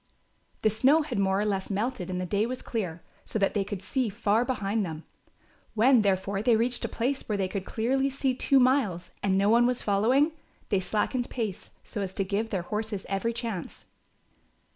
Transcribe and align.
The 0.63 0.71
snow 0.71 1.03
had 1.03 1.19
more 1.19 1.39
or 1.39 1.45
less 1.45 1.69
melted 1.69 2.09
and 2.09 2.19
the 2.19 2.25
day 2.25 2.47
was 2.47 2.63
clear, 2.63 3.03
so 3.23 3.37
that 3.37 3.53
they 3.53 3.63
could 3.63 3.83
see 3.83 4.09
far 4.09 4.43
behind 4.43 4.83
them. 4.83 5.03
When, 5.75 6.01
therefore, 6.01 6.41
they 6.41 6.55
reached 6.55 6.83
a 6.83 6.89
place 6.89 7.21
where 7.29 7.37
they 7.37 7.47
could 7.47 7.65
clearly 7.65 8.09
see 8.09 8.33
two 8.33 8.59
miles 8.59 9.11
and 9.21 9.37
no 9.37 9.47
one 9.51 9.71
following, 9.75 10.31
they 10.69 10.79
slackened 10.79 11.29
pace, 11.29 11.69
so 11.83 12.01
as 12.01 12.15
to 12.15 12.23
give 12.23 12.49
their 12.49 12.63
horses 12.63 13.05
every 13.09 13.31
chance. 13.31 13.85